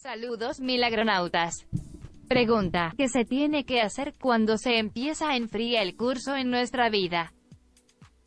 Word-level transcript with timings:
Saludos 0.00 0.60
milagronautas. 0.60 1.66
Pregunta, 2.28 2.94
¿qué 2.96 3.08
se 3.08 3.24
tiene 3.24 3.64
que 3.64 3.80
hacer 3.80 4.14
cuando 4.20 4.56
se 4.56 4.78
empieza 4.78 5.30
a 5.30 5.36
enfriar 5.36 5.84
el 5.84 5.96
curso 5.96 6.36
en 6.36 6.52
nuestra 6.52 6.88
vida? 6.88 7.32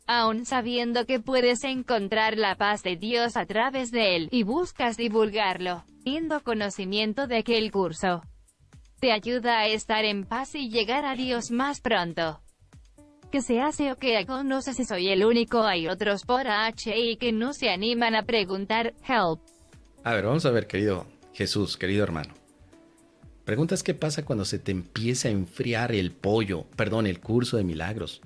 Aún 0.06 0.44
sabiendo 0.44 1.06
que 1.06 1.18
puedes 1.18 1.64
encontrar 1.64 2.36
la 2.36 2.56
paz 2.56 2.82
de 2.82 2.96
Dios 2.96 3.38
a 3.38 3.46
través 3.46 3.90
de 3.90 4.16
él, 4.16 4.28
y 4.30 4.42
buscas 4.42 4.98
divulgarlo, 4.98 5.82
teniendo 6.04 6.40
conocimiento 6.40 7.26
de 7.26 7.42
que 7.42 7.56
el 7.56 7.72
curso 7.72 8.20
te 9.00 9.10
ayuda 9.10 9.60
a 9.60 9.66
estar 9.66 10.04
en 10.04 10.24
paz 10.24 10.54
y 10.54 10.68
llegar 10.68 11.06
a 11.06 11.14
Dios 11.14 11.50
más 11.50 11.80
pronto. 11.80 12.42
¿Qué 13.30 13.40
se 13.40 13.62
hace 13.62 13.90
o 13.92 13.96
qué 13.96 14.18
hago? 14.18 14.44
No 14.44 14.60
sé 14.60 14.74
si 14.74 14.84
soy 14.84 15.08
el 15.08 15.24
único, 15.24 15.62
hay 15.62 15.88
otros 15.88 16.26
por 16.26 16.46
H 16.46 16.94
y 16.94 17.16
que 17.16 17.32
no 17.32 17.54
se 17.54 17.70
animan 17.70 18.14
a 18.14 18.24
preguntar, 18.24 18.92
help. 19.08 19.40
A 20.04 20.12
ver, 20.12 20.26
vamos 20.26 20.44
a 20.44 20.50
ver, 20.50 20.66
querido 20.66 21.06
Jesús, 21.34 21.76
querido 21.76 22.04
hermano. 22.04 22.34
Preguntas 23.44 23.82
qué 23.82 23.94
pasa 23.94 24.24
cuando 24.24 24.44
se 24.44 24.58
te 24.58 24.70
empieza 24.70 25.28
a 25.28 25.32
enfriar 25.32 25.92
el 25.92 26.12
pollo, 26.12 26.64
perdón, 26.76 27.06
el 27.06 27.20
curso 27.20 27.56
de 27.56 27.64
milagros. 27.64 28.20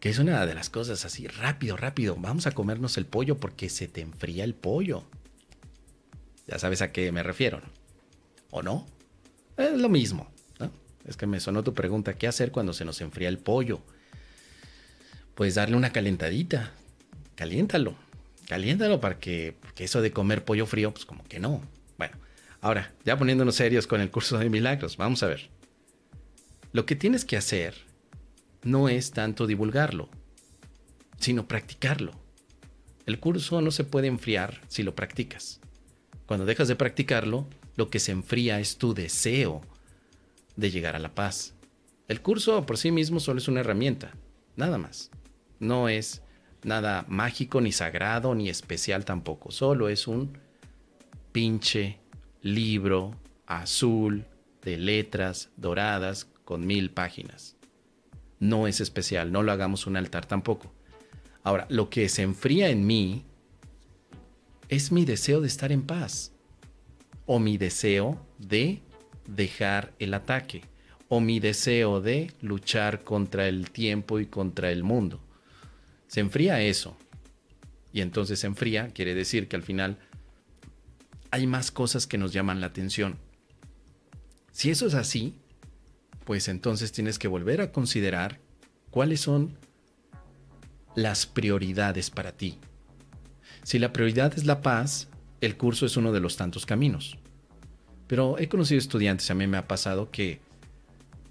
Que 0.00 0.08
es 0.08 0.18
una 0.18 0.46
de 0.46 0.54
las 0.54 0.70
cosas 0.70 1.04
así, 1.04 1.26
rápido, 1.26 1.76
rápido, 1.76 2.16
vamos 2.16 2.46
a 2.46 2.52
comernos 2.52 2.96
el 2.96 3.06
pollo 3.06 3.38
porque 3.38 3.68
se 3.68 3.88
te 3.88 4.00
enfría 4.00 4.44
el 4.44 4.54
pollo. 4.54 5.04
Ya 6.46 6.58
sabes 6.58 6.80
a 6.82 6.92
qué 6.92 7.12
me 7.12 7.22
refiero. 7.22 7.60
¿O 8.50 8.62
no? 8.62 8.86
Es 9.56 9.72
lo 9.78 9.88
mismo, 9.88 10.30
¿no? 10.58 10.70
Es 11.04 11.16
que 11.16 11.26
me 11.26 11.40
sonó 11.40 11.62
tu 11.62 11.74
pregunta, 11.74 12.14
¿qué 12.14 12.26
hacer 12.26 12.52
cuando 12.52 12.72
se 12.72 12.84
nos 12.84 13.00
enfría 13.00 13.28
el 13.28 13.38
pollo? 13.38 13.80
Pues 15.34 15.54
darle 15.54 15.76
una 15.76 15.92
calentadita, 15.92 16.72
caliéntalo, 17.34 17.94
caliéntalo 18.48 19.00
para 19.00 19.18
que, 19.18 19.56
porque 19.60 19.84
eso 19.84 20.00
de 20.02 20.12
comer 20.12 20.44
pollo 20.44 20.66
frío, 20.66 20.92
pues 20.92 21.04
como 21.04 21.24
que 21.24 21.38
no, 21.38 21.62
ahora, 22.62 22.94
ya 23.04 23.18
poniéndonos 23.18 23.56
serios 23.56 23.86
con 23.86 24.00
el 24.00 24.10
curso 24.10 24.38
de 24.38 24.48
milagros, 24.48 24.96
vamos 24.96 25.22
a 25.22 25.26
ver. 25.26 25.50
Lo 26.72 26.86
que 26.86 26.96
tienes 26.96 27.26
que 27.26 27.36
hacer 27.36 27.74
no 28.62 28.88
es 28.88 29.10
tanto 29.10 29.46
divulgarlo, 29.46 30.08
sino 31.18 31.46
practicarlo. 31.46 32.12
El 33.04 33.20
curso 33.20 33.60
no 33.60 33.70
se 33.70 33.84
puede 33.84 34.06
enfriar 34.06 34.62
si 34.68 34.82
lo 34.82 34.94
practicas. 34.94 35.60
Cuando 36.24 36.46
dejas 36.46 36.68
de 36.68 36.76
practicarlo, 36.76 37.46
lo 37.76 37.90
que 37.90 37.98
se 37.98 38.12
enfría 38.12 38.60
es 38.60 38.78
tu 38.78 38.94
deseo 38.94 39.60
de 40.56 40.70
llegar 40.70 40.96
a 40.96 41.00
la 41.00 41.14
paz. 41.14 41.54
El 42.08 42.22
curso 42.22 42.64
por 42.64 42.78
sí 42.78 42.90
mismo 42.90 43.20
solo 43.20 43.38
es 43.38 43.48
una 43.48 43.60
herramienta, 43.60 44.14
nada 44.56 44.78
más. 44.78 45.10
No 45.58 45.88
es 45.88 46.22
nada 46.62 47.04
mágico, 47.08 47.60
ni 47.60 47.72
sagrado, 47.72 48.34
ni 48.34 48.48
especial 48.48 49.04
tampoco. 49.04 49.50
Solo 49.50 49.88
es 49.88 50.06
un 50.06 50.38
pinche 51.32 51.98
libro 52.42 53.16
azul 53.46 54.26
de 54.62 54.76
letras 54.76 55.50
doradas 55.56 56.28
con 56.44 56.66
mil 56.66 56.90
páginas. 56.90 57.56
No 58.38 58.66
es 58.66 58.80
especial, 58.80 59.32
no 59.32 59.42
lo 59.42 59.52
hagamos 59.52 59.86
un 59.86 59.96
altar 59.96 60.26
tampoco. 60.26 60.72
Ahora, 61.44 61.66
lo 61.70 61.90
que 61.90 62.08
se 62.08 62.22
enfría 62.22 62.68
en 62.70 62.86
mí 62.86 63.24
es 64.68 64.92
mi 64.92 65.04
deseo 65.04 65.40
de 65.40 65.48
estar 65.48 65.72
en 65.72 65.82
paz. 65.82 66.32
O 67.26 67.38
mi 67.38 67.56
deseo 67.56 68.24
de 68.38 68.80
dejar 69.26 69.92
el 69.98 70.14
ataque. 70.14 70.62
O 71.08 71.20
mi 71.20 71.40
deseo 71.40 72.00
de 72.00 72.32
luchar 72.40 73.04
contra 73.04 73.48
el 73.48 73.70
tiempo 73.70 74.18
y 74.18 74.26
contra 74.26 74.70
el 74.70 74.82
mundo. 74.82 75.20
Se 76.06 76.20
enfría 76.20 76.60
eso. 76.62 76.96
Y 77.92 78.00
entonces 78.00 78.40
se 78.40 78.46
enfría, 78.46 78.88
quiere 78.88 79.14
decir 79.14 79.48
que 79.48 79.56
al 79.56 79.62
final 79.62 79.98
hay 81.32 81.46
más 81.46 81.70
cosas 81.70 82.06
que 82.06 82.18
nos 82.18 82.32
llaman 82.32 82.60
la 82.60 82.68
atención. 82.68 83.18
Si 84.52 84.70
eso 84.70 84.86
es 84.86 84.94
así, 84.94 85.34
pues 86.26 86.46
entonces 86.46 86.92
tienes 86.92 87.18
que 87.18 87.26
volver 87.26 87.62
a 87.62 87.72
considerar 87.72 88.38
cuáles 88.90 89.22
son 89.22 89.56
las 90.94 91.24
prioridades 91.24 92.10
para 92.10 92.32
ti. 92.32 92.58
Si 93.62 93.78
la 93.78 93.94
prioridad 93.94 94.34
es 94.36 94.44
la 94.44 94.60
paz, 94.60 95.08
el 95.40 95.56
curso 95.56 95.86
es 95.86 95.96
uno 95.96 96.12
de 96.12 96.20
los 96.20 96.36
tantos 96.36 96.66
caminos. 96.66 97.16
Pero 98.06 98.38
he 98.38 98.50
conocido 98.50 98.78
estudiantes, 98.78 99.30
a 99.30 99.34
mí 99.34 99.46
me 99.46 99.56
ha 99.56 99.66
pasado 99.66 100.10
que 100.10 100.40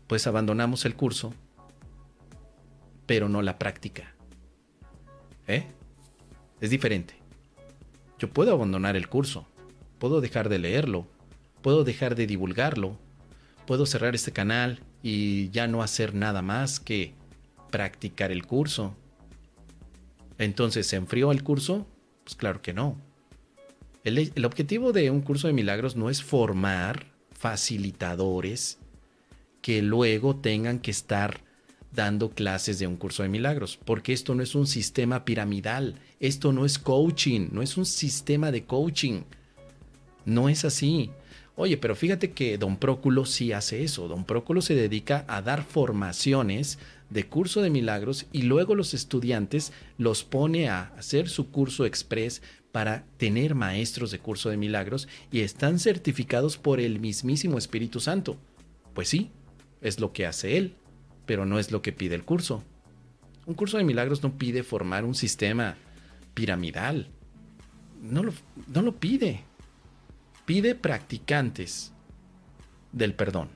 pues 0.07 0.25
abandonamos 0.25 0.83
el 0.85 0.95
curso, 0.95 1.31
pero 3.05 3.29
no 3.29 3.43
la 3.43 3.59
práctica. 3.59 4.15
¿Eh? 5.47 5.67
Es 6.59 6.71
diferente. 6.71 7.13
Yo 8.17 8.31
puedo 8.31 8.51
abandonar 8.51 8.95
el 8.95 9.07
curso, 9.07 9.47
puedo 10.01 10.19
dejar 10.19 10.49
de 10.49 10.57
leerlo, 10.57 11.05
puedo 11.61 11.83
dejar 11.83 12.15
de 12.15 12.25
divulgarlo, 12.25 12.97
puedo 13.67 13.85
cerrar 13.85 14.15
este 14.15 14.31
canal 14.31 14.79
y 15.03 15.51
ya 15.51 15.67
no 15.67 15.83
hacer 15.83 16.15
nada 16.15 16.41
más 16.41 16.79
que 16.79 17.13
practicar 17.69 18.31
el 18.31 18.43
curso. 18.47 18.95
Entonces, 20.39 20.87
¿se 20.87 20.95
enfrió 20.95 21.31
el 21.31 21.43
curso? 21.43 21.85
Pues 22.23 22.35
claro 22.35 22.63
que 22.63 22.73
no. 22.73 22.97
El, 24.03 24.31
el, 24.33 24.43
objetivo 24.43 24.91
de 24.91 25.11
un 25.11 25.21
curso 25.21 25.45
de 25.45 25.53
milagros 25.53 25.95
no 25.95 26.09
es 26.09 26.23
formar 26.23 27.05
facilitadores 27.29 28.79
que 29.61 29.83
luego 29.83 30.35
tengan 30.35 30.79
que 30.79 30.89
estar 30.89 31.41
dando 31.93 32.31
clases 32.31 32.79
de 32.79 32.87
un 32.87 32.97
curso 32.97 33.21
de 33.21 33.29
milagros, 33.29 33.77
porque 33.85 34.13
esto 34.13 34.33
no 34.33 34.41
es 34.41 34.55
un 34.55 34.65
sistema 34.65 35.25
piramidal, 35.25 35.99
esto 36.19 36.53
no 36.53 36.65
es 36.65 36.79
coaching, 36.79 37.49
no 37.51 37.61
es 37.61 37.77
un 37.77 37.85
sistema 37.85 38.51
de 38.51 38.65
coaching. 38.65 39.21
No 40.25 40.49
es 40.49 40.65
así. 40.65 41.11
Oye, 41.55 41.77
pero 41.77 41.95
fíjate 41.95 42.31
que 42.31 42.57
don 42.57 42.77
Próculo 42.77 43.25
sí 43.25 43.51
hace 43.51 43.83
eso. 43.83 44.07
Don 44.07 44.25
Próculo 44.25 44.61
se 44.61 44.73
dedica 44.73 45.25
a 45.27 45.41
dar 45.41 45.63
formaciones 45.63 46.79
de 47.09 47.27
curso 47.27 47.61
de 47.61 47.69
milagros 47.69 48.25
y 48.31 48.43
luego 48.43 48.73
los 48.73 48.93
estudiantes 48.93 49.73
los 49.97 50.23
pone 50.23 50.69
a 50.69 50.93
hacer 50.97 51.27
su 51.27 51.51
curso 51.51 51.85
express 51.85 52.41
para 52.71 53.03
tener 53.17 53.53
maestros 53.53 54.11
de 54.11 54.19
curso 54.19 54.49
de 54.49 54.57
milagros 54.57 55.09
y 55.29 55.41
están 55.41 55.77
certificados 55.77 56.57
por 56.57 56.79
el 56.79 56.99
mismísimo 56.99 57.57
Espíritu 57.57 57.99
Santo. 57.99 58.37
Pues 58.93 59.09
sí, 59.09 59.29
es 59.81 59.99
lo 59.99 60.13
que 60.13 60.25
hace 60.25 60.57
él, 60.57 60.75
pero 61.25 61.45
no 61.45 61.59
es 61.59 61.71
lo 61.71 61.81
que 61.81 61.91
pide 61.91 62.15
el 62.15 62.23
curso. 62.23 62.63
Un 63.45 63.55
curso 63.55 63.77
de 63.77 63.83
milagros 63.83 64.23
no 64.23 64.37
pide 64.37 64.63
formar 64.63 65.03
un 65.03 65.15
sistema 65.15 65.75
piramidal. 66.33 67.09
No 68.01 68.23
lo, 68.23 68.33
no 68.73 68.81
lo 68.81 68.95
pide 68.95 69.43
pide 70.45 70.75
practicantes 70.75 71.93
del 72.91 73.13
perdón. 73.13 73.49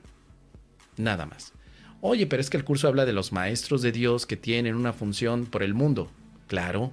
Nada 0.96 1.26
más. 1.26 1.52
Oye, 2.00 2.26
pero 2.26 2.40
es 2.40 2.50
que 2.50 2.56
el 2.56 2.64
curso 2.64 2.88
habla 2.88 3.04
de 3.04 3.12
los 3.12 3.32
maestros 3.32 3.82
de 3.82 3.92
Dios 3.92 4.26
que 4.26 4.36
tienen 4.36 4.74
una 4.74 4.92
función 4.92 5.46
por 5.46 5.62
el 5.62 5.74
mundo. 5.74 6.10
Claro, 6.46 6.92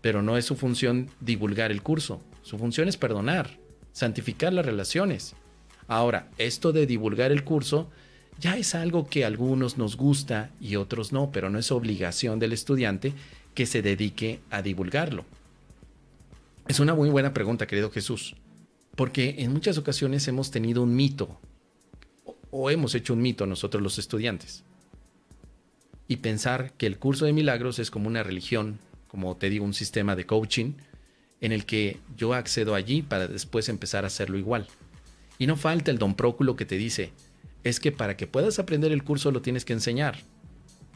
pero 0.00 0.22
no 0.22 0.36
es 0.36 0.44
su 0.44 0.56
función 0.56 1.08
divulgar 1.20 1.70
el 1.70 1.82
curso. 1.82 2.20
Su 2.42 2.58
función 2.58 2.88
es 2.88 2.96
perdonar, 2.96 3.58
santificar 3.92 4.52
las 4.52 4.66
relaciones. 4.66 5.34
Ahora, 5.88 6.28
esto 6.38 6.72
de 6.72 6.86
divulgar 6.86 7.32
el 7.32 7.44
curso 7.44 7.90
ya 8.40 8.56
es 8.56 8.74
algo 8.74 9.06
que 9.06 9.24
a 9.24 9.28
algunos 9.28 9.78
nos 9.78 9.96
gusta 9.96 10.50
y 10.60 10.76
otros 10.76 11.12
no, 11.12 11.30
pero 11.30 11.50
no 11.50 11.58
es 11.58 11.70
obligación 11.70 12.38
del 12.38 12.52
estudiante 12.52 13.12
que 13.54 13.66
se 13.66 13.82
dedique 13.82 14.40
a 14.50 14.62
divulgarlo. 14.62 15.24
Es 16.66 16.80
una 16.80 16.94
muy 16.94 17.10
buena 17.10 17.32
pregunta, 17.32 17.66
querido 17.66 17.90
Jesús. 17.90 18.34
Porque 18.96 19.36
en 19.38 19.52
muchas 19.52 19.78
ocasiones 19.78 20.26
hemos 20.28 20.50
tenido 20.50 20.82
un 20.82 20.94
mito, 20.94 21.40
o 22.50 22.70
hemos 22.70 22.94
hecho 22.94 23.14
un 23.14 23.22
mito 23.22 23.46
nosotros 23.46 23.82
los 23.82 23.98
estudiantes, 23.98 24.62
y 26.06 26.16
pensar 26.16 26.72
que 26.74 26.86
el 26.86 26.98
curso 26.98 27.24
de 27.24 27.32
milagros 27.32 27.78
es 27.78 27.90
como 27.90 28.08
una 28.08 28.22
religión, 28.22 28.78
como 29.08 29.36
te 29.36 29.50
digo, 29.50 29.64
un 29.64 29.74
sistema 29.74 30.14
de 30.14 30.26
coaching, 30.26 30.74
en 31.40 31.52
el 31.52 31.66
que 31.66 31.98
yo 32.16 32.34
accedo 32.34 32.74
allí 32.74 33.02
para 33.02 33.26
después 33.26 33.68
empezar 33.68 34.04
a 34.04 34.06
hacerlo 34.06 34.38
igual. 34.38 34.66
Y 35.38 35.46
no 35.46 35.56
falta 35.56 35.90
el 35.90 35.98
don 35.98 36.14
Próculo 36.14 36.56
que 36.56 36.64
te 36.64 36.76
dice, 36.76 37.12
es 37.64 37.80
que 37.80 37.92
para 37.92 38.16
que 38.16 38.26
puedas 38.26 38.58
aprender 38.58 38.92
el 38.92 39.02
curso 39.02 39.30
lo 39.30 39.42
tienes 39.42 39.64
que 39.64 39.72
enseñar. 39.72 40.18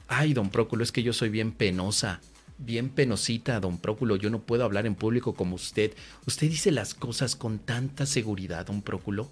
Ay, 0.06 0.32
don 0.32 0.50
Próculo, 0.50 0.84
es 0.84 0.92
que 0.92 1.02
yo 1.02 1.12
soy 1.12 1.28
bien 1.28 1.52
penosa 1.52 2.20
bien 2.58 2.90
penosita, 2.90 3.60
don 3.60 3.78
Próculo. 3.78 4.16
Yo 4.16 4.30
no 4.30 4.40
puedo 4.40 4.64
hablar 4.64 4.86
en 4.86 4.94
público 4.94 5.34
como 5.34 5.54
usted. 5.54 5.92
Usted 6.26 6.50
dice 6.50 6.70
las 6.72 6.94
cosas 6.94 7.36
con 7.36 7.58
tanta 7.58 8.06
seguridad, 8.06 8.66
don 8.66 8.82
Próculo. 8.82 9.30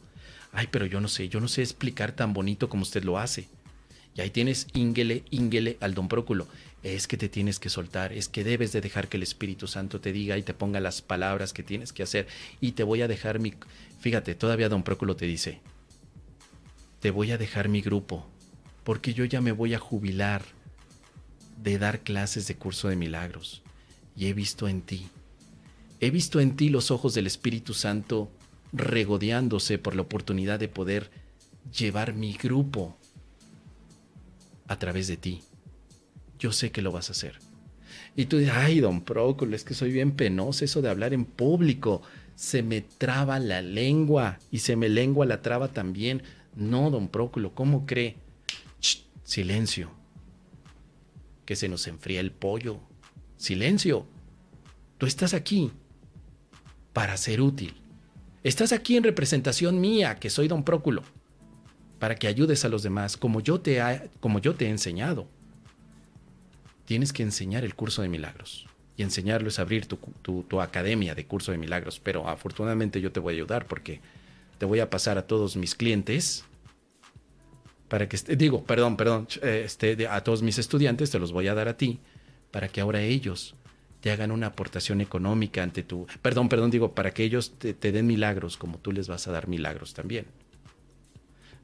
Ay, 0.52 0.68
pero 0.70 0.86
yo 0.86 1.00
no 1.00 1.08
sé, 1.08 1.28
yo 1.28 1.40
no 1.40 1.48
sé 1.48 1.62
explicar 1.62 2.12
tan 2.12 2.32
bonito 2.32 2.68
como 2.68 2.82
usted 2.82 3.04
lo 3.04 3.18
hace. 3.18 3.48
Y 4.14 4.22
ahí 4.22 4.30
tienes 4.30 4.68
íngele, 4.72 5.24
íngele 5.30 5.76
al 5.80 5.94
don 5.94 6.08
Próculo. 6.08 6.46
Es 6.82 7.06
que 7.06 7.16
te 7.16 7.28
tienes 7.28 7.58
que 7.58 7.68
soltar, 7.68 8.12
es 8.12 8.28
que 8.28 8.44
debes 8.44 8.72
de 8.72 8.80
dejar 8.80 9.08
que 9.08 9.16
el 9.16 9.22
Espíritu 9.22 9.66
Santo 9.66 10.00
te 10.00 10.12
diga 10.12 10.38
y 10.38 10.42
te 10.42 10.54
ponga 10.54 10.80
las 10.80 11.02
palabras 11.02 11.52
que 11.52 11.62
tienes 11.62 11.92
que 11.92 12.02
hacer. 12.02 12.28
Y 12.60 12.72
te 12.72 12.84
voy 12.84 13.02
a 13.02 13.08
dejar 13.08 13.40
mi... 13.40 13.54
Fíjate, 14.00 14.34
todavía 14.34 14.68
don 14.68 14.84
Próculo 14.84 15.16
te 15.16 15.26
dice, 15.26 15.60
te 17.00 17.10
voy 17.10 17.32
a 17.32 17.38
dejar 17.38 17.68
mi 17.68 17.82
grupo, 17.82 18.26
porque 18.84 19.14
yo 19.14 19.24
ya 19.24 19.40
me 19.40 19.52
voy 19.52 19.74
a 19.74 19.78
jubilar 19.78 20.55
de 21.62 21.78
dar 21.78 22.00
clases 22.00 22.46
de 22.46 22.56
curso 22.56 22.88
de 22.88 22.96
milagros 22.96 23.62
y 24.16 24.26
he 24.26 24.32
visto 24.32 24.68
en 24.68 24.82
ti, 24.82 25.08
he 26.00 26.10
visto 26.10 26.40
en 26.40 26.56
ti 26.56 26.68
los 26.68 26.90
ojos 26.90 27.14
del 27.14 27.26
Espíritu 27.26 27.74
Santo 27.74 28.30
regodeándose 28.72 29.78
por 29.78 29.94
la 29.94 30.02
oportunidad 30.02 30.58
de 30.58 30.68
poder 30.68 31.10
llevar 31.76 32.14
mi 32.14 32.34
grupo 32.34 32.96
a 34.68 34.78
través 34.78 35.06
de 35.08 35.16
ti. 35.16 35.42
Yo 36.38 36.52
sé 36.52 36.70
que 36.70 36.82
lo 36.82 36.92
vas 36.92 37.08
a 37.08 37.12
hacer. 37.12 37.38
Y 38.14 38.26
tú 38.26 38.38
dices, 38.38 38.54
ay, 38.54 38.80
don 38.80 39.02
Próculo, 39.02 39.54
es 39.54 39.64
que 39.64 39.74
soy 39.74 39.92
bien 39.92 40.12
penoso 40.12 40.64
eso 40.64 40.82
de 40.82 40.88
hablar 40.88 41.12
en 41.12 41.24
público. 41.24 42.02
Se 42.34 42.62
me 42.62 42.80
traba 42.80 43.38
la 43.38 43.62
lengua 43.62 44.38
y 44.50 44.58
se 44.58 44.76
me 44.76 44.88
lengua 44.88 45.26
la 45.26 45.42
traba 45.42 45.68
también. 45.68 46.22
No, 46.54 46.90
don 46.90 47.08
Próculo, 47.08 47.54
¿cómo 47.54 47.86
cree? 47.86 48.16
silencio. 49.24 49.90
Que 51.46 51.56
se 51.56 51.68
nos 51.68 51.86
enfría 51.86 52.20
el 52.20 52.32
pollo. 52.32 52.80
Silencio. 53.38 54.06
Tú 54.98 55.06
estás 55.06 55.32
aquí 55.32 55.72
para 56.92 57.16
ser 57.16 57.40
útil. 57.40 57.74
Estás 58.42 58.72
aquí 58.72 58.96
en 58.96 59.04
representación 59.04 59.80
mía, 59.80 60.16
que 60.16 60.30
soy 60.30 60.48
don 60.48 60.64
Próculo, 60.64 61.02
para 61.98 62.14
que 62.14 62.26
ayudes 62.26 62.64
a 62.64 62.68
los 62.68 62.82
demás 62.82 63.16
como 63.16 63.40
yo 63.40 63.60
te, 63.60 63.80
como 64.20 64.38
yo 64.38 64.54
te 64.54 64.66
he 64.66 64.70
enseñado. 64.70 65.26
Tienes 66.84 67.12
que 67.12 67.22
enseñar 67.22 67.64
el 67.64 67.74
curso 67.74 68.02
de 68.02 68.08
milagros. 68.08 68.66
Y 68.96 69.02
enseñarlo 69.02 69.48
es 69.48 69.58
abrir 69.58 69.86
tu, 69.86 69.98
tu 70.44 70.60
academia 70.60 71.14
de 71.14 71.26
curso 71.26 71.52
de 71.52 71.58
milagros. 71.58 72.00
Pero 72.00 72.28
afortunadamente 72.28 73.00
yo 73.00 73.12
te 73.12 73.20
voy 73.20 73.34
a 73.34 73.36
ayudar 73.36 73.66
porque 73.66 74.00
te 74.58 74.64
voy 74.64 74.80
a 74.80 74.88
pasar 74.88 75.18
a 75.18 75.26
todos 75.26 75.56
mis 75.56 75.74
clientes 75.74 76.44
para 77.88 78.08
que, 78.08 78.16
digo, 78.36 78.64
perdón, 78.64 78.96
perdón, 78.96 79.28
este, 79.42 80.08
a 80.08 80.22
todos 80.22 80.42
mis 80.42 80.58
estudiantes 80.58 81.10
te 81.10 81.18
los 81.18 81.32
voy 81.32 81.48
a 81.48 81.54
dar 81.54 81.68
a 81.68 81.76
ti, 81.76 82.00
para 82.50 82.68
que 82.68 82.80
ahora 82.80 83.02
ellos 83.02 83.54
te 84.00 84.10
hagan 84.10 84.30
una 84.30 84.48
aportación 84.48 85.00
económica 85.00 85.62
ante 85.62 85.82
tu, 85.82 86.06
perdón, 86.22 86.48
perdón, 86.48 86.70
digo, 86.70 86.94
para 86.94 87.10
que 87.12 87.24
ellos 87.24 87.58
te, 87.58 87.74
den 87.74 88.06
milagros 88.06 88.56
como 88.56 88.78
tú 88.78 88.92
les 88.92 89.08
vas 89.08 89.26
a 89.26 89.32
dar 89.32 89.48
milagros 89.48 89.94
también. 89.94 90.26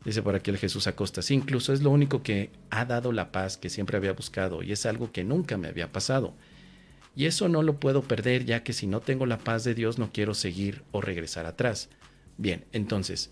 Dice 0.04 0.22
por 0.22 0.34
aquí 0.34 0.50
el 0.50 0.58
Jesús 0.58 0.88
Acosta, 0.88 1.22
sí, 1.22 1.34
incluso 1.34 1.72
es 1.72 1.82
lo 1.82 1.90
único 1.90 2.24
que 2.24 2.50
ha 2.70 2.84
dado 2.84 3.12
la 3.12 3.30
paz 3.30 3.56
que 3.56 3.70
siempre 3.70 3.96
había 3.96 4.12
buscado 4.12 4.64
y 4.64 4.72
es 4.72 4.86
algo 4.86 5.12
que 5.12 5.22
nunca 5.22 5.56
me 5.56 5.68
había 5.68 5.92
pasado. 5.92 6.34
Y 7.14 7.26
eso 7.26 7.48
no 7.48 7.62
lo 7.62 7.78
puedo 7.78 8.02
perder 8.02 8.44
ya 8.44 8.64
que 8.64 8.72
si 8.72 8.86
no 8.86 9.00
tengo 9.00 9.26
la 9.26 9.38
paz 9.38 9.62
de 9.62 9.74
Dios 9.74 9.98
no 9.98 10.10
quiero 10.12 10.34
seguir 10.34 10.82
o 10.90 11.00
regresar 11.00 11.46
atrás. 11.46 11.90
Bien, 12.38 12.64
entonces, 12.72 13.30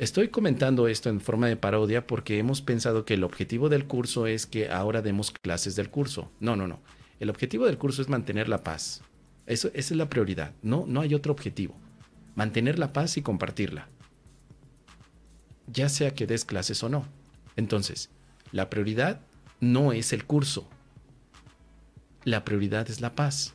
Estoy 0.00 0.28
comentando 0.28 0.88
esto 0.88 1.08
en 1.08 1.20
forma 1.20 1.46
de 1.46 1.56
parodia 1.56 2.04
porque 2.04 2.38
hemos 2.38 2.62
pensado 2.62 3.04
que 3.04 3.14
el 3.14 3.22
objetivo 3.22 3.68
del 3.68 3.86
curso 3.86 4.26
es 4.26 4.44
que 4.44 4.68
ahora 4.68 5.02
demos 5.02 5.30
clases 5.30 5.76
del 5.76 5.88
curso. 5.88 6.32
No, 6.40 6.56
no, 6.56 6.66
no. 6.66 6.80
El 7.20 7.30
objetivo 7.30 7.66
del 7.66 7.78
curso 7.78 8.02
es 8.02 8.08
mantener 8.08 8.48
la 8.48 8.64
paz. 8.64 9.02
Eso, 9.46 9.68
esa 9.68 9.94
es 9.94 9.96
la 9.96 10.08
prioridad. 10.08 10.52
No, 10.62 10.84
no 10.88 11.00
hay 11.00 11.14
otro 11.14 11.32
objetivo. 11.32 11.76
Mantener 12.34 12.76
la 12.76 12.92
paz 12.92 13.16
y 13.16 13.22
compartirla. 13.22 13.88
Ya 15.68 15.88
sea 15.88 16.12
que 16.12 16.26
des 16.26 16.44
clases 16.44 16.82
o 16.82 16.88
no. 16.88 17.06
Entonces, 17.54 18.10
la 18.50 18.70
prioridad 18.70 19.20
no 19.60 19.92
es 19.92 20.12
el 20.12 20.24
curso. 20.24 20.68
La 22.24 22.44
prioridad 22.44 22.90
es 22.90 23.00
la 23.00 23.14
paz. 23.14 23.54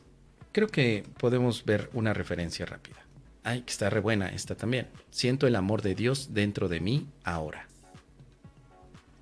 Creo 0.52 0.68
que 0.68 1.04
podemos 1.18 1.66
ver 1.66 1.90
una 1.92 2.14
referencia 2.14 2.64
rápida. 2.64 3.09
Ay, 3.42 3.62
que 3.62 3.70
está 3.70 3.88
re 3.88 4.00
buena 4.00 4.28
esta 4.28 4.54
también. 4.54 4.88
Siento 5.10 5.46
el 5.46 5.56
amor 5.56 5.82
de 5.82 5.94
Dios 5.94 6.34
dentro 6.34 6.68
de 6.68 6.80
mí 6.80 7.06
ahora. 7.24 7.66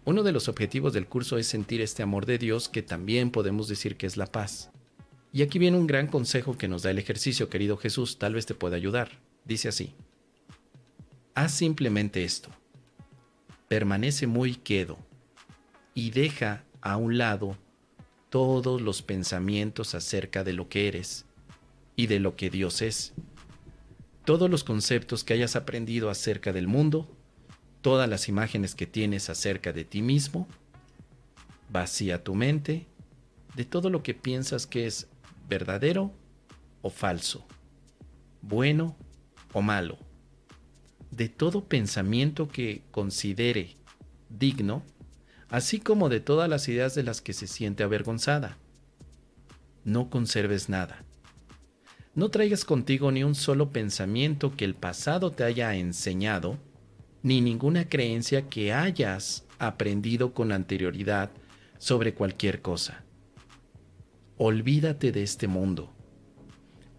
Uno 0.04 0.22
de 0.22 0.32
los 0.32 0.48
objetivos 0.48 0.92
del 0.92 1.06
curso 1.06 1.38
es 1.38 1.46
sentir 1.46 1.80
este 1.80 2.02
amor 2.02 2.26
de 2.26 2.38
Dios 2.38 2.68
que 2.68 2.82
también 2.82 3.30
podemos 3.30 3.68
decir 3.68 3.96
que 3.96 4.06
es 4.06 4.16
la 4.16 4.26
paz. 4.26 4.70
Y 5.32 5.42
aquí 5.42 5.58
viene 5.58 5.76
un 5.76 5.86
gran 5.86 6.06
consejo 6.06 6.56
que 6.56 6.66
nos 6.66 6.82
da 6.82 6.90
el 6.90 6.98
ejercicio, 6.98 7.50
querido 7.50 7.76
Jesús, 7.76 8.18
tal 8.18 8.34
vez 8.34 8.46
te 8.46 8.54
pueda 8.54 8.76
ayudar. 8.76 9.10
Dice 9.44 9.68
así. 9.68 9.94
Haz 11.34 11.52
simplemente 11.52 12.24
esto. 12.24 12.50
Permanece 13.68 14.26
muy 14.26 14.54
quedo 14.54 14.98
y 15.94 16.10
deja 16.10 16.64
a 16.80 16.96
un 16.96 17.18
lado 17.18 17.56
todos 18.30 18.80
los 18.80 19.02
pensamientos 19.02 19.94
acerca 19.94 20.42
de 20.42 20.54
lo 20.54 20.68
que 20.68 20.88
eres 20.88 21.26
y 21.96 22.06
de 22.06 22.18
lo 22.18 22.34
que 22.34 22.50
Dios 22.50 22.82
es 22.82 23.12
todos 24.28 24.50
los 24.50 24.62
conceptos 24.62 25.24
que 25.24 25.32
hayas 25.32 25.56
aprendido 25.56 26.10
acerca 26.10 26.52
del 26.52 26.66
mundo, 26.66 27.08
todas 27.80 28.06
las 28.10 28.28
imágenes 28.28 28.74
que 28.74 28.86
tienes 28.86 29.30
acerca 29.30 29.72
de 29.72 29.86
ti 29.86 30.02
mismo, 30.02 30.46
vacía 31.70 32.22
tu 32.22 32.34
mente 32.34 32.86
de 33.56 33.64
todo 33.64 33.88
lo 33.88 34.02
que 34.02 34.12
piensas 34.12 34.66
que 34.66 34.86
es 34.86 35.08
verdadero 35.48 36.12
o 36.82 36.90
falso, 36.90 37.46
bueno 38.42 38.98
o 39.54 39.62
malo, 39.62 39.96
de 41.10 41.30
todo 41.30 41.64
pensamiento 41.64 42.48
que 42.48 42.82
considere 42.90 43.76
digno, 44.28 44.82
así 45.48 45.80
como 45.80 46.10
de 46.10 46.20
todas 46.20 46.50
las 46.50 46.68
ideas 46.68 46.94
de 46.94 47.02
las 47.02 47.22
que 47.22 47.32
se 47.32 47.46
siente 47.46 47.82
avergonzada. 47.82 48.58
No 49.84 50.10
conserves 50.10 50.68
nada 50.68 51.07
no 52.18 52.30
traigas 52.30 52.64
contigo 52.64 53.12
ni 53.12 53.22
un 53.22 53.36
solo 53.36 53.70
pensamiento 53.70 54.56
que 54.56 54.64
el 54.64 54.74
pasado 54.74 55.30
te 55.30 55.44
haya 55.44 55.76
enseñado, 55.76 56.58
ni 57.22 57.40
ninguna 57.40 57.88
creencia 57.88 58.48
que 58.48 58.72
hayas 58.72 59.46
aprendido 59.60 60.34
con 60.34 60.50
anterioridad 60.50 61.30
sobre 61.78 62.14
cualquier 62.14 62.60
cosa. 62.60 63.04
Olvídate 64.36 65.12
de 65.12 65.22
este 65.22 65.46
mundo. 65.46 65.92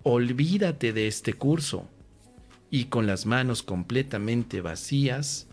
Olvídate 0.04 0.94
de 0.94 1.07
este 1.07 1.33
curso. 1.33 1.89
Y 2.71 2.86
con 2.86 3.06
las 3.06 3.25
manos 3.25 3.62
completamente 3.62 4.62
vacías, 4.62 5.50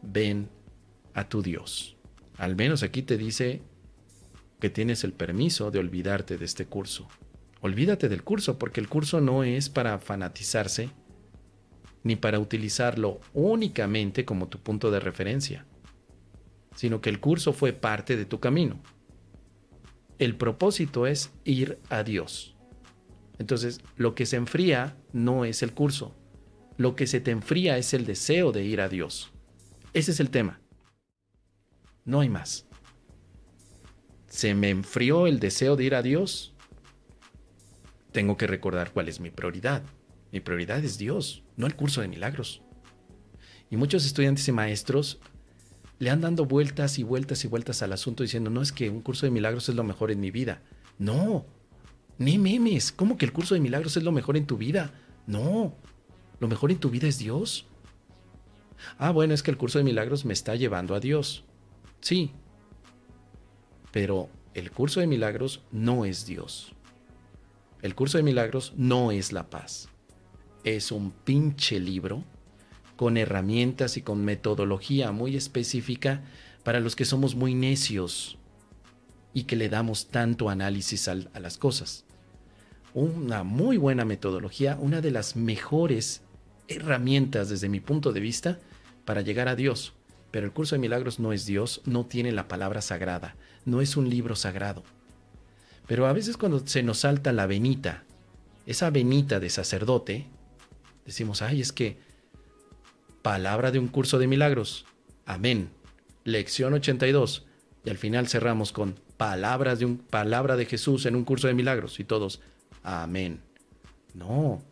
ven 0.00 0.48
a 1.12 1.28
tu 1.28 1.42
Dios. 1.42 1.96
Al 2.36 2.54
menos 2.54 2.84
aquí 2.84 3.02
te 3.02 3.18
dice 3.18 3.62
que 4.60 4.70
tienes 4.70 5.02
el 5.02 5.12
permiso 5.12 5.72
de 5.72 5.80
olvidarte 5.80 6.38
de 6.38 6.44
este 6.44 6.66
curso 6.66 7.08
olvídate 7.66 8.08
del 8.08 8.22
curso, 8.22 8.58
porque 8.58 8.80
el 8.80 8.88
curso 8.88 9.20
no 9.20 9.44
es 9.44 9.68
para 9.68 9.98
fanatizarse 9.98 10.90
ni 12.02 12.16
para 12.16 12.38
utilizarlo 12.38 13.20
únicamente 13.34 14.24
como 14.24 14.48
tu 14.48 14.58
punto 14.58 14.90
de 14.90 15.00
referencia, 15.00 15.66
sino 16.74 17.00
que 17.00 17.10
el 17.10 17.20
curso 17.20 17.52
fue 17.52 17.72
parte 17.72 18.16
de 18.16 18.24
tu 18.24 18.40
camino. 18.40 18.80
El 20.18 20.36
propósito 20.36 21.06
es 21.06 21.32
ir 21.44 21.78
a 21.90 22.04
Dios. 22.04 22.56
Entonces, 23.38 23.80
lo 23.96 24.14
que 24.14 24.24
se 24.24 24.36
enfría 24.36 24.96
no 25.12 25.44
es 25.44 25.62
el 25.62 25.72
curso, 25.72 26.14
lo 26.78 26.94
que 26.94 27.06
se 27.06 27.20
te 27.20 27.32
enfría 27.32 27.76
es 27.76 27.92
el 27.92 28.06
deseo 28.06 28.52
de 28.52 28.64
ir 28.64 28.80
a 28.80 28.88
Dios. 28.88 29.32
Ese 29.92 30.12
es 30.12 30.20
el 30.20 30.30
tema. 30.30 30.60
No 32.04 32.20
hay 32.20 32.28
más. 32.28 32.66
Se 34.28 34.54
me 34.54 34.70
enfrió 34.70 35.26
el 35.26 35.40
deseo 35.40 35.76
de 35.76 35.84
ir 35.84 35.94
a 35.94 36.02
Dios 36.02 36.55
tengo 38.16 38.38
que 38.38 38.46
recordar 38.46 38.92
cuál 38.94 39.10
es 39.10 39.20
mi 39.20 39.30
prioridad. 39.30 39.82
Mi 40.32 40.40
prioridad 40.40 40.82
es 40.82 40.96
Dios, 40.96 41.42
no 41.58 41.66
el 41.66 41.76
curso 41.76 42.00
de 42.00 42.08
milagros. 42.08 42.62
Y 43.70 43.76
muchos 43.76 44.06
estudiantes 44.06 44.48
y 44.48 44.52
maestros 44.52 45.18
le 45.98 46.08
han 46.08 46.22
dando 46.22 46.46
vueltas 46.46 46.98
y 46.98 47.02
vueltas 47.02 47.44
y 47.44 47.48
vueltas 47.48 47.82
al 47.82 47.92
asunto 47.92 48.22
diciendo, 48.22 48.48
no 48.48 48.62
es 48.62 48.72
que 48.72 48.88
un 48.88 49.02
curso 49.02 49.26
de 49.26 49.32
milagros 49.32 49.68
es 49.68 49.74
lo 49.74 49.84
mejor 49.84 50.10
en 50.10 50.20
mi 50.20 50.30
vida. 50.30 50.62
No, 50.98 51.44
ni 52.16 52.38
memes. 52.38 52.90
¿Cómo 52.90 53.18
que 53.18 53.26
el 53.26 53.34
curso 53.34 53.52
de 53.52 53.60
milagros 53.60 53.98
es 53.98 54.02
lo 54.02 54.12
mejor 54.12 54.38
en 54.38 54.46
tu 54.46 54.56
vida? 54.56 54.94
No, 55.26 55.74
lo 56.40 56.48
mejor 56.48 56.70
en 56.70 56.78
tu 56.78 56.88
vida 56.88 57.08
es 57.08 57.18
Dios. 57.18 57.66
Ah, 58.96 59.10
bueno, 59.10 59.34
es 59.34 59.42
que 59.42 59.50
el 59.50 59.58
curso 59.58 59.76
de 59.76 59.84
milagros 59.84 60.24
me 60.24 60.32
está 60.32 60.54
llevando 60.54 60.94
a 60.94 61.00
Dios. 61.00 61.44
Sí, 62.00 62.30
pero 63.92 64.30
el 64.54 64.70
curso 64.70 65.00
de 65.00 65.06
milagros 65.06 65.60
no 65.70 66.06
es 66.06 66.24
Dios. 66.24 66.75
El 67.86 67.94
curso 67.94 68.18
de 68.18 68.24
milagros 68.24 68.72
no 68.76 69.12
es 69.12 69.30
la 69.30 69.48
paz. 69.48 69.88
Es 70.64 70.90
un 70.90 71.12
pinche 71.12 71.78
libro 71.78 72.24
con 72.96 73.16
herramientas 73.16 73.96
y 73.96 74.02
con 74.02 74.24
metodología 74.24 75.12
muy 75.12 75.36
específica 75.36 76.24
para 76.64 76.80
los 76.80 76.96
que 76.96 77.04
somos 77.04 77.36
muy 77.36 77.54
necios 77.54 78.38
y 79.32 79.44
que 79.44 79.54
le 79.54 79.68
damos 79.68 80.08
tanto 80.08 80.50
análisis 80.50 81.06
a, 81.06 81.14
las 81.14 81.58
cosas. 81.58 82.04
Una 82.92 83.44
muy 83.44 83.76
buena 83.76 84.04
metodología, 84.04 84.76
una 84.80 85.00
de 85.00 85.12
las 85.12 85.36
mejores 85.36 86.22
herramientas 86.66 87.50
desde 87.50 87.68
mi 87.68 87.78
punto 87.78 88.12
de 88.12 88.18
vista 88.18 88.58
para 89.04 89.20
llegar 89.20 89.46
a 89.46 89.54
Dios. 89.54 89.92
Pero 90.32 90.44
el 90.44 90.52
curso 90.52 90.74
de 90.74 90.80
milagros 90.80 91.20
no 91.20 91.32
es 91.32 91.46
Dios, 91.46 91.82
no 91.84 92.04
tiene 92.04 92.32
la 92.32 92.48
palabra 92.48 92.82
sagrada, 92.82 93.36
no 93.64 93.80
es 93.80 93.96
un 93.96 94.10
libro 94.10 94.34
sagrado. 94.34 94.82
Pero 95.86 96.06
a 96.06 96.12
veces 96.12 96.36
cuando 96.36 96.66
se 96.66 96.82
nos 96.82 97.00
salta 97.00 97.32
la 97.32 97.46
venita, 97.46 98.04
esa 98.66 98.90
venita 98.90 99.38
de 99.40 99.50
sacerdote, 99.50 100.26
decimos, 101.04 101.42
ay, 101.42 101.60
es 101.60 101.72
que 101.72 101.98
palabra 103.22 103.70
de 103.70 103.78
un 103.78 103.88
curso 103.88 104.18
de 104.18 104.26
milagros. 104.26 104.84
Amén. 105.24 105.70
Lección 106.24 106.74
82. 106.74 107.46
Y 107.84 107.90
al 107.90 107.98
final 107.98 108.28
cerramos 108.28 108.72
con 108.72 108.96
palabras 109.16 109.78
de 109.78 109.84
un 109.84 109.98
palabra 109.98 110.56
de 110.56 110.66
Jesús 110.66 111.06
en 111.06 111.16
un 111.16 111.24
curso 111.24 111.46
de 111.46 111.54
milagros 111.54 112.00
y 112.00 112.04
todos, 112.04 112.40
amén. 112.82 113.40
No, 114.14 114.62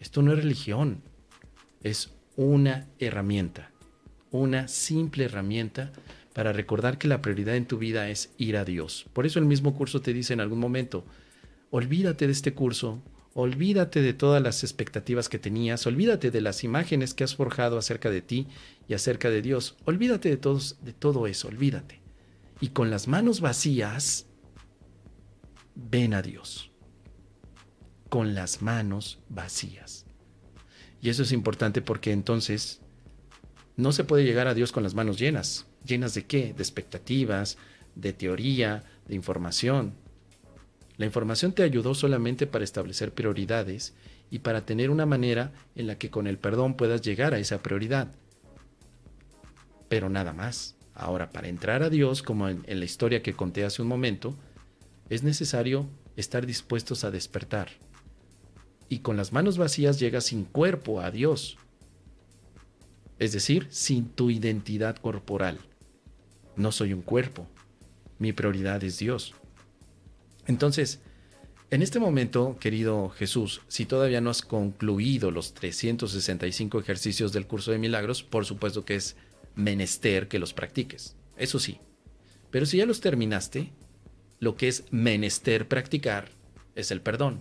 esto 0.00 0.22
no 0.22 0.32
es 0.32 0.38
religión. 0.38 1.02
es 1.82 2.12
una 2.36 2.86
herramienta, 3.00 3.70
una 4.30 4.68
simple 4.68 5.24
herramienta 5.24 5.92
para 6.38 6.52
recordar 6.52 6.98
que 6.98 7.08
la 7.08 7.20
prioridad 7.20 7.56
en 7.56 7.66
tu 7.66 7.78
vida 7.78 8.10
es 8.10 8.30
ir 8.38 8.56
a 8.56 8.64
Dios. 8.64 9.06
Por 9.12 9.26
eso 9.26 9.40
el 9.40 9.44
mismo 9.44 9.74
curso 9.74 10.00
te 10.00 10.12
dice 10.12 10.34
en 10.34 10.40
algún 10.40 10.60
momento, 10.60 11.04
olvídate 11.70 12.26
de 12.26 12.32
este 12.32 12.54
curso, 12.54 13.02
olvídate 13.34 14.02
de 14.02 14.12
todas 14.12 14.40
las 14.40 14.62
expectativas 14.62 15.28
que 15.28 15.40
tenías, 15.40 15.84
olvídate 15.88 16.30
de 16.30 16.40
las 16.40 16.62
imágenes 16.62 17.12
que 17.12 17.24
has 17.24 17.34
forjado 17.34 17.76
acerca 17.76 18.08
de 18.08 18.22
ti 18.22 18.46
y 18.86 18.94
acerca 18.94 19.30
de 19.30 19.42
Dios, 19.42 19.74
olvídate 19.84 20.28
de, 20.28 20.36
todo 20.36 21.26
eso, 21.26 21.48
olvídate. 21.48 22.02
Y 22.60 22.68
con 22.68 22.88
las 22.88 23.08
manos 23.08 23.40
vacías, 23.40 24.26
ven 25.74 26.14
a 26.14 26.22
Dios. 26.22 26.70
Con 28.08 28.36
las 28.36 28.62
manos 28.62 29.18
vacías. 29.28 30.06
Y 31.02 31.08
eso 31.08 31.24
es 31.24 31.32
importante 31.32 31.82
porque 31.82 32.12
entonces 32.12 32.80
no 33.76 33.90
se 33.90 34.04
puede 34.04 34.22
llegar 34.22 34.46
a 34.46 34.54
Dios 34.54 34.70
con 34.70 34.84
las 34.84 34.94
manos 34.94 35.18
llenas. 35.18 35.67
¿Llenas 35.84 36.14
de 36.14 36.26
qué? 36.26 36.52
De 36.52 36.62
expectativas, 36.62 37.58
de 37.94 38.12
teoría, 38.12 38.84
de 39.06 39.14
información. 39.14 39.94
La 40.96 41.06
información 41.06 41.52
te 41.52 41.62
ayudó 41.62 41.94
solamente 41.94 42.46
para 42.46 42.64
establecer 42.64 43.12
prioridades 43.12 43.94
y 44.30 44.40
para 44.40 44.66
tener 44.66 44.90
una 44.90 45.06
manera 45.06 45.52
en 45.74 45.86
la 45.86 45.96
que 45.96 46.10
con 46.10 46.26
el 46.26 46.38
perdón 46.38 46.76
puedas 46.76 47.02
llegar 47.02 47.34
a 47.34 47.38
esa 47.38 47.62
prioridad. 47.62 48.08
Pero 49.88 50.08
nada 50.10 50.32
más. 50.32 50.74
Ahora, 50.94 51.30
para 51.30 51.46
entrar 51.46 51.84
a 51.84 51.90
Dios, 51.90 52.24
como 52.24 52.48
en, 52.48 52.64
la 52.66 52.84
historia 52.84 53.22
que 53.22 53.32
conté 53.32 53.64
hace 53.64 53.80
un 53.80 53.88
momento, 53.88 54.34
es 55.08 55.22
necesario 55.22 55.86
estar 56.16 56.44
dispuestos 56.44 57.04
a 57.04 57.12
despertar. 57.12 57.68
Y 58.88 58.98
con 58.98 59.16
las 59.16 59.32
manos 59.32 59.58
vacías 59.58 60.00
llegas 60.00 60.24
sin 60.24 60.44
cuerpo 60.44 61.00
a 61.00 61.12
Dios. 61.12 61.56
Es 63.20 63.32
decir, 63.32 63.68
sin 63.70 64.08
tu 64.08 64.30
identidad 64.30 64.96
corporal. 64.96 65.58
No 66.58 66.72
soy 66.72 66.92
un 66.92 67.02
cuerpo. 67.02 67.46
Mi 68.18 68.32
prioridad 68.32 68.82
es 68.82 68.98
Dios. 68.98 69.32
Entonces, 70.48 71.00
en 71.70 71.82
este 71.82 72.00
momento, 72.00 72.56
querido 72.58 73.10
Jesús, 73.10 73.60
si 73.68 73.86
todavía 73.86 74.20
no 74.20 74.30
has 74.30 74.42
concluido 74.42 75.30
los 75.30 75.54
365 75.54 76.80
ejercicios 76.80 77.32
del 77.32 77.46
curso 77.46 77.70
de 77.70 77.78
milagros, 77.78 78.24
por 78.24 78.44
supuesto 78.44 78.84
que 78.84 78.96
es 78.96 79.16
menester 79.54 80.26
que 80.26 80.40
los 80.40 80.52
practiques. 80.52 81.14
Eso 81.36 81.60
sí. 81.60 81.78
Pero 82.50 82.66
si 82.66 82.78
ya 82.78 82.86
los 82.86 83.00
terminaste, 83.00 83.70
lo 84.40 84.56
que 84.56 84.66
es 84.66 84.84
menester 84.90 85.68
practicar 85.68 86.30
es 86.74 86.90
el 86.90 87.02
perdón. 87.02 87.40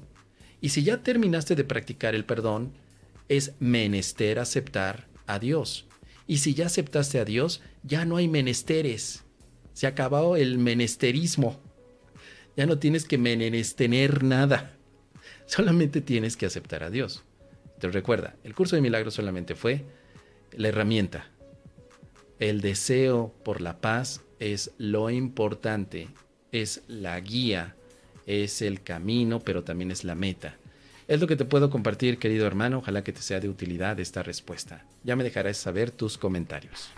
Y 0.62 0.69
si 0.69 0.83
ya 0.83 1.01
terminaste 1.01 1.55
de 1.55 1.63
practicar 1.63 2.13
el 2.13 2.25
perdón, 2.25 2.74
es 3.29 3.53
menester 3.59 4.38
aceptar 4.38 5.07
a 5.25 5.39
Dios. 5.39 5.88
Y 6.27 6.38
si 6.38 6.53
ya 6.53 6.65
aceptaste 6.65 7.19
a 7.19 7.25
Dios, 7.25 7.62
ya 7.84 8.05
no 8.05 8.17
hay 8.17 8.27
menesteres. 8.27 9.24
Se 9.74 9.88
ha 9.88 9.89
acabado 9.89 10.36
el 10.36 10.57
menesterismo. 10.57 11.60
Ya 12.57 12.65
no 12.65 12.77
tienes 12.79 13.05
que 13.05 13.17
menestener 13.17 14.24
nada. 14.24 14.75
Solamente 15.46 16.01
tienes 16.01 16.36
que 16.36 16.46
aceptar 16.46 16.84
a 16.84 16.89
Dios. 16.89 17.24
Te 17.79 17.89
recuerda, 17.89 18.36
el 18.43 18.55
curso 18.55 18.75
de 18.75 18.81
milagros 18.81 19.13
solamente 19.13 19.53
fue 19.53 19.86
la 20.51 20.69
herramienta. 20.69 21.29
El 22.39 22.60
deseo 22.62 23.34
por 23.43 23.62
la 23.62 23.79
paz 23.79 24.22
es 24.39 24.72
lo 24.79 25.12
importante, 25.12 26.07
es 26.51 26.81
la 26.88 27.19
guía, 27.19 27.75
es 28.25 28.63
el 28.63 28.81
camino, 28.81 29.39
pero 29.39 29.63
también 29.63 29.91
es 29.91 30.03
la 30.03 30.15
meta. 30.15 30.57
Es 31.07 31.21
lo 31.21 31.27
que 31.27 31.37
te 31.37 31.45
puedo 31.45 31.69
compartir, 31.69 32.17
querido 32.17 32.45
hermano. 32.45 32.79
Ojalá 32.79 33.01
que 33.01 33.13
te 33.13 33.21
sea 33.21 33.39
de 33.39 33.47
utilidad 33.47 33.97
esta 33.99 34.23
respuesta. 34.23 34.83
Ya 35.03 35.15
me 35.15 35.23
dejarás 35.23 35.55
saber 35.55 35.89
tus 35.89 36.17
comentarios. 36.17 36.89